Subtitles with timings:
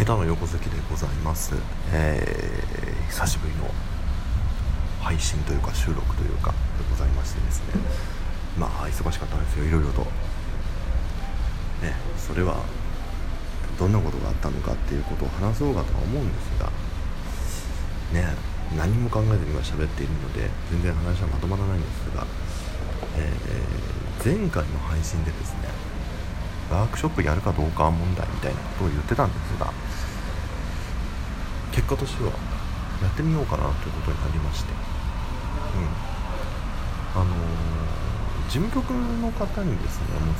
[0.00, 1.52] 下手の横好きでございます、
[1.92, 3.68] えー、久しぶりの
[4.98, 6.56] 配信というか収録というかで
[6.88, 7.74] ございましてですね。
[8.58, 9.66] まあ忙しかったんですよ。
[9.66, 10.00] いろいろと。
[11.84, 12.64] ねそれは
[13.78, 16.70] どんなことがあったのかっていうことを話そうかとは思うんですが。
[18.16, 18.34] ね
[18.78, 22.24] 何も考えずに今喋っているので全然話はまとまらないんですが、
[23.18, 25.79] えー、前回の配信でですね
[26.70, 29.72] ワークショップやるかどうか問題みたいなことを言ってたんですが
[31.72, 32.30] 結果としては
[33.02, 34.72] やってみようかなということになりまして。
[34.72, 34.74] う
[35.80, 36.10] ん。
[37.12, 37.28] あのー、
[38.48, 40.34] 事務局の方にですねもう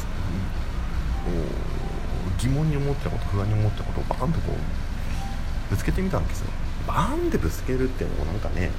[2.38, 6.46] 疑問に思ったこと不安に思ったことをバーンとこうぶつけてみたんですよ。
[6.86, 8.70] バーンでぶつけるっていうのもなんかね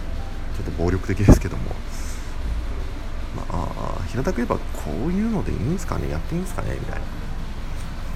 [0.55, 1.63] ちょっと暴力的ですけども。
[3.35, 7.20] まあ平たく言えばこういうのでいいんですかねやっていいんですかねみたいな。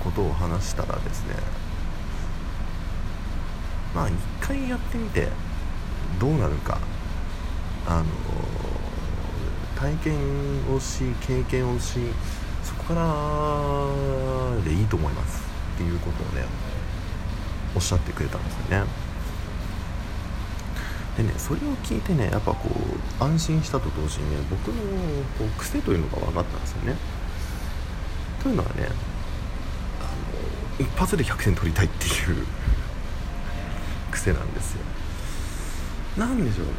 [0.05, 1.35] ことを話したらですね
[3.93, 5.27] まあ一回やってみて
[6.19, 6.79] どうなるか
[7.87, 8.05] あの
[9.75, 10.15] 体験
[10.73, 11.99] をし経験をし
[12.63, 15.43] そこからでいいと思います
[15.75, 16.45] っていうことをね
[17.75, 18.87] おっしゃってくれたんですよね。
[21.17, 24.73] でねそれを聞いてねやっぱこう安心したと同時にね僕の
[25.37, 26.95] こう癖というのが分かったんですよね。
[28.43, 28.89] というのはね
[30.79, 32.45] 一発で100点取りたいっていう
[34.11, 34.81] 癖なんですよ。
[36.17, 36.71] なんでしょうね。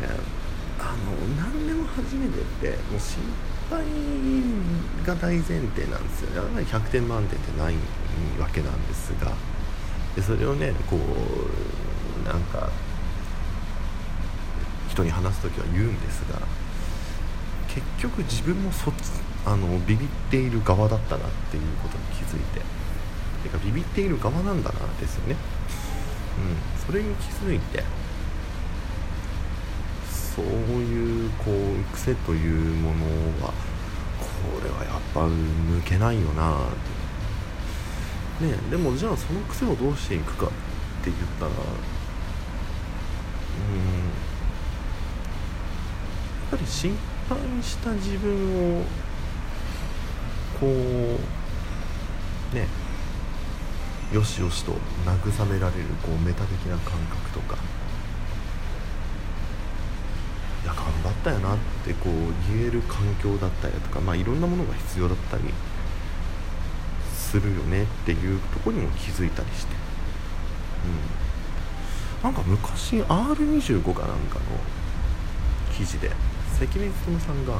[0.78, 3.18] あの何でも初めてってもう失
[3.70, 3.84] 敗
[5.06, 6.40] が大前提なんですよね。
[6.40, 7.74] あんまり100点満点ってない
[8.38, 9.32] わけなんですが。
[10.14, 12.70] でそれをねこうなんか
[14.88, 16.40] 人に話す時は言うんですが
[17.68, 18.90] 結局自分もそ
[19.44, 22.75] あのビビっている側だったなっていうことに気づいて。
[23.48, 25.36] てかビビっている側なんだなですよね。
[26.38, 26.86] うん。
[26.86, 27.84] それに気づいて。
[30.36, 31.52] そういうこう
[31.94, 32.96] 癖というもの
[33.46, 33.54] は
[34.20, 34.26] こ
[34.62, 36.58] れはやっぱ抜けないよな
[38.46, 40.48] ねでもじゃあその癖をどうしていくかっ
[41.02, 41.56] て言ったらうん。
[41.56, 41.62] や
[46.48, 46.94] っぱり心
[47.30, 48.82] 配した自分を
[50.60, 50.68] こう
[52.54, 52.68] ね
[54.16, 54.72] よしよしと
[55.04, 57.58] 慰められるこうメタ的な感覚とか。
[60.64, 62.12] いや頑張ったよなってこう
[62.50, 65.44] 言える環境だったりとかまあいろんなものが必要だったり
[67.14, 69.74] するよねっていうとこにも気づいたりして。
[72.22, 72.30] うん。
[72.30, 74.40] なんか昔 R25 かなんかの
[75.76, 76.10] 記事で
[76.58, 77.58] 関根勤さんが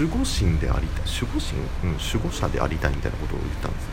[0.00, 3.90] 守護神でありたい守護神、うん、守護者でありたいみたいなことを言ったんですよ。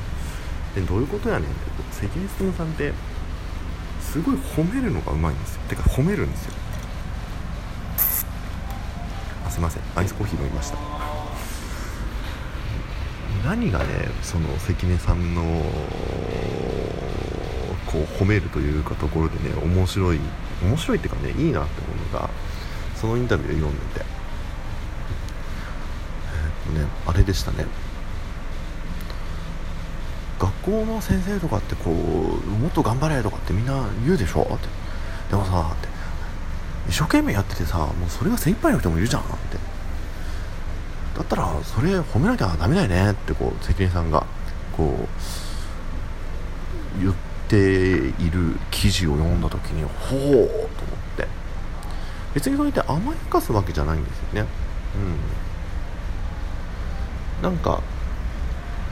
[0.76, 1.60] でどういうことやねんって
[1.92, 2.94] 関根勤さんって
[4.00, 5.62] すごい褒めるのがうまいんですよ。
[5.68, 6.54] てか褒めるんですよ。
[9.46, 9.84] あすいません。
[9.96, 10.78] アイスコーヒー飲みました。
[13.44, 13.86] 何がね
[14.22, 15.42] その関根さんの
[17.86, 20.20] こう褒めるというかところでね面白い
[20.64, 22.30] 面白いっていうかねいいなって思うのが
[22.96, 24.17] そのインタビューで読んでて。
[27.08, 27.66] あれでしたね。
[30.40, 34.42] 学校の先生とかってこうもっと頑張れとかってみんな言うでしょ？
[34.44, 34.68] って。
[35.32, 35.88] でもさって。
[36.90, 39.22] 一生懸命やっててさもうそれが精一杯の人もいるじゃん。
[39.24, 39.58] って。
[41.18, 43.12] だったらそれ褒めなきゃダメだよね。
[43.12, 44.26] ってこう関根さんが
[44.76, 45.08] こ
[47.00, 47.16] う言っ
[47.48, 50.48] ている記事を読んだ時にほうと思っ
[51.18, 51.28] て。
[52.36, 54.42] 別にそれって甘やかすわけじゃないんですよね。
[54.42, 54.48] うん。
[57.42, 57.82] なんか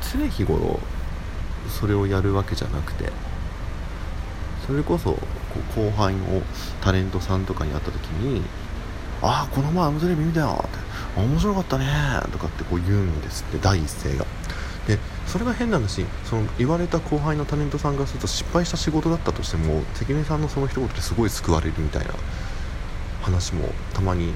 [0.02, 0.80] 常日頃
[1.70, 3.12] それをやるわけじゃなくて
[4.68, 5.20] それこそこ
[5.78, 6.42] う後輩の
[6.82, 8.42] タレントさんとかに会った時に
[9.22, 10.78] 「ああこの前あのテレビ見たよ」って
[11.20, 11.86] 「面白かったね」
[12.32, 14.26] とかってこう言うんですって第一声が。
[14.88, 22.12] でそれが変な話その言われた後輩のタレントさんがすると失敗した仕事だったとしても関根さんのその一言ですごい救われるみたいな
[23.24, 24.32] 話もたまに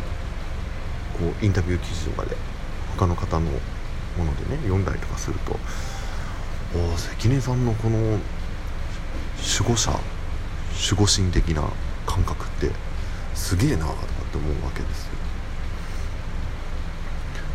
[1.19, 2.35] こうインタビュー記事とかで
[2.97, 3.47] 他の方の
[4.19, 5.57] ものでね読んだりとかすると
[6.75, 8.19] お関根さんのこの守
[9.69, 11.63] 護者守護神的な
[12.05, 12.69] 感覚って
[13.33, 13.95] すげえなとかっ
[14.31, 15.11] て思うわけですよ。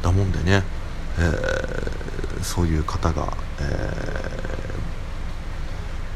[0.02, 0.62] だもんでね、
[1.18, 3.66] えー、そういう方が、えー、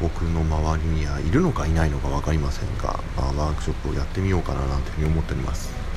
[0.02, 5.87] 僕の周りにはいるのかいないのか分かりませんが、まあ、ワークショップをやってみようかななんていうふうに思っております。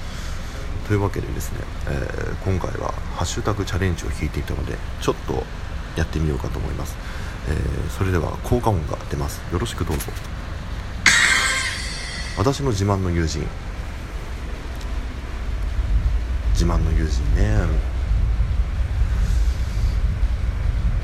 [0.91, 5.41] というわけでですね、えー、今回はハッシュタグチャレンジを引いていたのでちょっと
[5.95, 6.97] やってみようかと思います。
[7.47, 9.39] えー、それでは効果音が出ます。
[9.53, 10.03] よろしくどうぞ。
[12.37, 13.47] 私の自慢の友人。
[16.51, 17.55] 自慢の友人ね。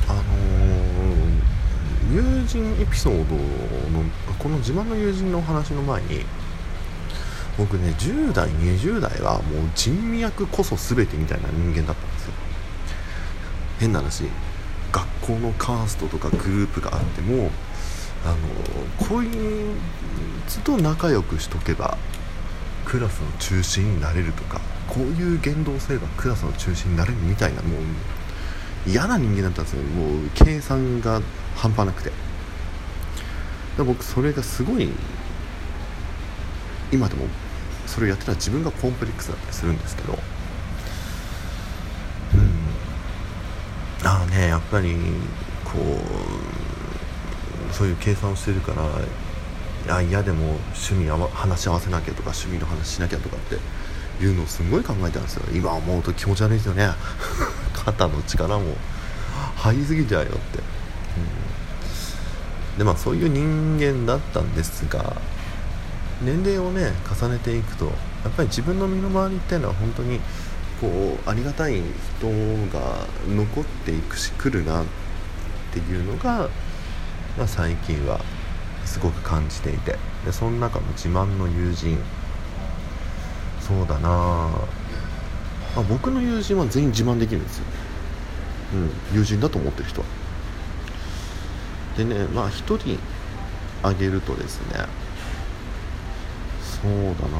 [0.09, 4.03] あのー、友人エピソードの
[4.37, 6.25] この自慢の友人のお話の前に
[7.57, 12.33] 僕ね10代20代はもう人脈こそ全てみたいな人間だったんですよ。
[13.79, 14.23] 変な話
[14.91, 17.49] 学校のカーストとかグループがあっても
[18.25, 19.27] あのこい
[20.47, 21.97] つと仲良くしとけば
[22.85, 29.83] クラスの中心になれるとかこういう言動すればクラスの中心になれるみたいなもう嫌な人間だったんですよ。
[29.83, 31.21] もう計算が
[31.55, 32.11] 半端なくて。
[33.77, 34.89] 僕それがすごい
[36.91, 37.25] 今でも
[37.87, 40.13] それをやってた自分がコンプレックスだったりするんですけど。
[40.13, 40.17] う
[44.05, 44.07] ん。
[44.07, 44.95] ああねやっぱり
[45.65, 45.71] こ
[47.71, 48.73] うそういう計算をしてるか
[49.87, 53.55] らあ嫌でも趣味あ話し合わせなきゃとか趣味の話しなきゃとかって
[54.23, 55.43] いうのをすごい考えたんですよ。
[55.53, 56.91] 今思うと気持ち悪いですよね。
[57.73, 58.75] 肩の力も。
[59.55, 60.39] 入りすぎちゃうよって、
[62.71, 65.19] うん、でまあそういう人間だったんですが
[66.21, 67.91] 年齢をね重ねていくとや
[68.29, 70.19] っぱり自分の身の回りっていうのは本当に
[70.81, 70.87] こ
[71.25, 71.81] うありがたい
[72.19, 72.27] 人
[72.71, 74.85] が残っていくし来るなっ
[75.71, 76.49] ていうのが、
[77.37, 78.19] まあ、最近は
[78.85, 79.97] すごく感じていて。
[80.25, 81.97] でその中の自慢の友人。
[83.61, 84.09] そうだな、
[85.75, 87.65] あ、僕の友人は全員自慢できるんですよ、
[88.75, 90.07] うん、友人だと思ってる人は。
[91.97, 92.97] でねまあ1人
[93.83, 94.85] あげるとですね
[96.81, 96.91] そう
[97.21, 97.37] だな。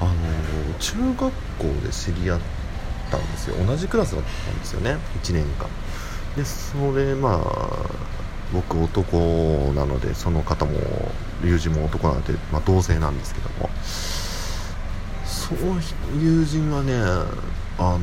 [0.00, 0.10] あの
[0.78, 1.32] 中学校
[1.84, 2.40] で知り合っ
[3.10, 3.56] たんですよ。
[3.64, 4.98] 同じクラスだったんですよね。
[5.22, 5.68] 1年間。
[6.36, 7.90] でそれまあ
[8.52, 10.72] 僕男なのでその方も
[11.44, 13.70] 友人も男なので、まあ、同性なんですけども。
[15.24, 15.80] その
[16.20, 16.94] 友人はね
[17.78, 18.00] あの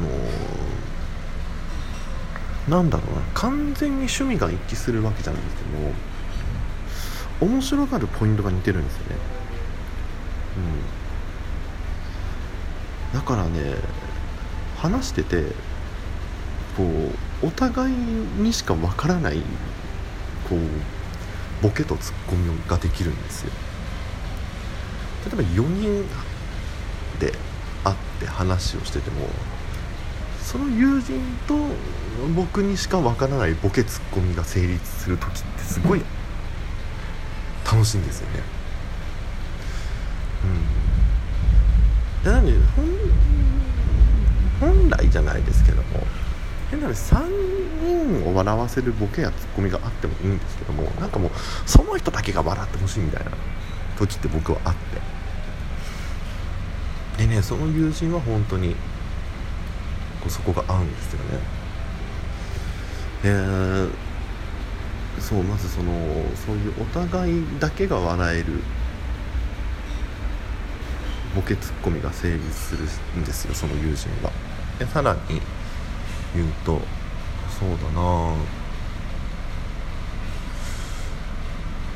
[2.68, 3.22] なんだろうな。
[3.34, 6.09] 完全に趣味が一致するわけじゃないんですけども。
[7.42, 9.16] 面白がるポイントが似てるんですよね。
[13.14, 13.20] うん。
[13.20, 13.76] だからね
[14.78, 15.44] 話してて
[16.78, 16.84] こ
[17.44, 19.42] うお互いにしかわからない
[20.48, 20.60] こう
[21.64, 23.52] ボケとツッコミができるんですよ。
[25.26, 26.06] 例えば4人
[27.20, 27.34] で
[27.84, 29.28] 会って話をしてても
[30.42, 31.56] その友人と
[32.36, 36.02] 僕にしかわからないボケツッコミが成立する時ってすごい
[37.72, 38.42] 楽しいんですよね。
[42.26, 42.32] うん。
[42.32, 42.54] なんで
[44.60, 46.06] 本来じゃないですけども
[46.70, 51.32] 変な話3人を笑わせるボケやツッコミがあってもいいんですけどもなんかもう
[51.66, 53.32] その人だけが笑ってほしいみたいな
[53.98, 55.00] 時って僕はあって。
[57.20, 58.76] でねその友人は本当に
[60.22, 61.40] こうそこが合うんですよね。
[63.24, 64.09] で
[65.20, 65.92] そうまずその
[66.36, 68.46] そういうお互いだけが笑える
[71.36, 72.84] ボケツッコミが成立する
[73.20, 74.32] んですよその友人は。
[74.80, 75.20] でさらに
[76.34, 76.82] 言うと
[77.60, 78.02] そうだな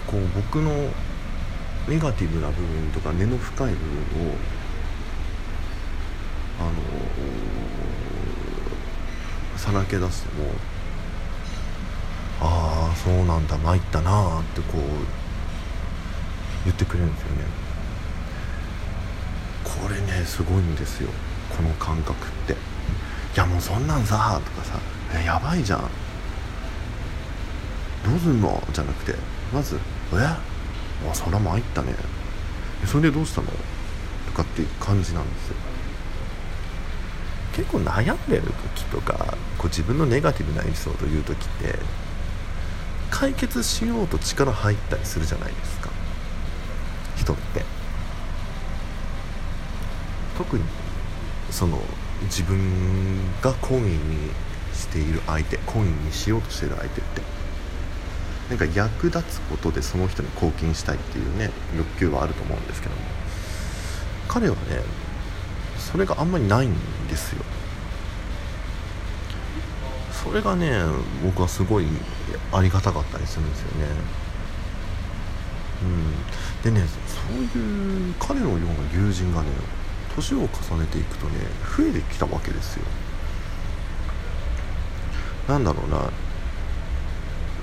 [0.06, 0.72] こう僕の
[1.88, 4.34] ネガティブな部分とか根の深い部分を
[6.60, 6.72] あの
[9.58, 10.50] さらけ出しても
[12.46, 14.82] ああそうなんだ参ったなってこう
[16.66, 17.46] 言ってくれるんですよね。
[19.64, 21.10] これねすごいんですよ。
[21.56, 22.52] この感覚って。
[22.54, 22.56] い
[23.36, 24.78] やもうそんなんさとかさ。
[25.16, 25.80] えやばいじゃん。
[25.80, 25.86] ど
[28.14, 28.62] うすんの？
[28.74, 29.16] じゃなくて。
[29.54, 29.80] まず
[30.14, 30.18] 「え？
[30.18, 30.38] あ
[31.14, 31.96] そら参ったね。
[32.86, 33.48] それでどうしたの?」
[34.28, 35.56] とかっていう感じなんですよ。
[37.54, 38.44] 結構悩んでる
[38.76, 41.80] 時とかこう自分のネガティブなエピソードを言う時って
[43.14, 45.92] 解決しようと力入ったりするじゃないですか。
[47.16, 47.64] 人って。
[50.36, 50.64] 特に
[51.52, 51.80] その
[52.24, 52.58] 自分
[53.40, 54.32] が懇意に
[54.74, 57.22] している相手懇意にしようとしている相手って。
[58.50, 63.02] なんか役立つことでその人に貢献したいっていうね欲求はあると思うんですけども。
[64.28, 64.62] 彼はね
[65.78, 66.74] それがあんまりないん
[67.08, 67.44] ですよ。
[70.24, 70.72] それがね
[71.24, 71.86] 僕はすごい
[72.54, 73.88] ありがたかったりするんですよね。
[76.64, 76.74] うん。
[76.74, 79.50] でねそういう彼のような友人がね
[80.16, 81.34] 年を重ねていくとね
[81.78, 82.86] 増えてきたわけですよ。
[85.48, 86.10] なんだろうな。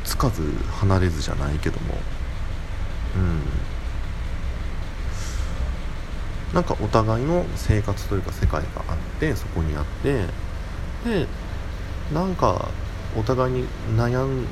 [0.05, 0.43] つかず
[0.81, 1.95] 離れずじゃないけども。
[3.17, 3.41] うん。
[6.55, 10.27] なんかお互いの生活というか世界があってそこにあって
[11.05, 11.27] で
[12.13, 12.69] なんか
[13.17, 13.65] お互いに
[13.97, 14.47] 悩ん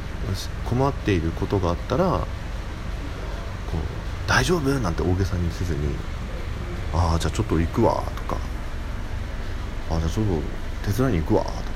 [0.69, 2.27] 困っていることがあったらこ
[3.77, 4.81] う大丈夫？
[4.81, 5.95] なんて大げさにせずに
[6.93, 8.37] ああじゃあちょっと行くわとか
[9.91, 11.67] ああじゃあちょっと手伝いに行くわとかって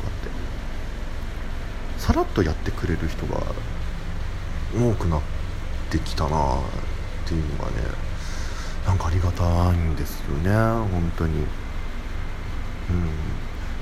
[1.99, 3.41] さらっとやってくれる人が
[4.75, 5.21] 多くなっ
[5.91, 6.63] てきたなっ
[7.27, 7.77] ていうのがね
[8.87, 10.51] なんかありがたいんですよね
[10.91, 11.39] 本当に。
[11.39, 11.47] うん。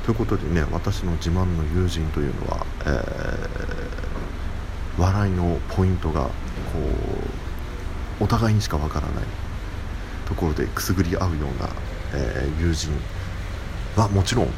[0.04, 6.30] ということでね私の自慢の友人というのは、えー、笑いのポイントがこ
[8.20, 9.24] うお互いにしかわからない
[10.26, 11.68] ところでくすぐり合うような、
[12.14, 12.90] えー、友人
[13.96, 14.48] はもちろん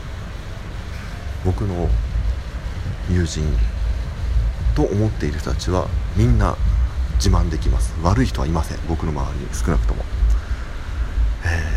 [1.44, 1.88] 僕の
[3.10, 3.42] 友人
[4.74, 6.56] と思っている人たちはみんな
[7.16, 7.94] 自慢できます。
[8.02, 8.78] 悪い人はいません。
[8.88, 10.02] 僕の周りに少なくとも、
[11.44, 11.71] えー、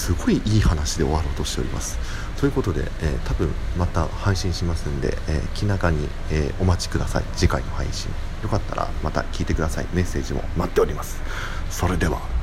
[0.00, 1.98] すごいいい話で終わろうとしております。
[2.40, 7.24] ということで、えー、多分また配信しますんで、えー、気長に、えお待ちください。
[7.36, 8.10] 次回の配信。
[8.42, 9.86] よかったらまた聞いてください。
[9.92, 11.20] メッセージも待っております。
[11.68, 12.39] それでは。